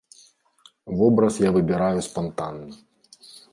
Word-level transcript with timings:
Вобраз 1.01 1.35
я 1.47 1.53
выбіраю 1.59 1.99
спантанна. 2.09 2.67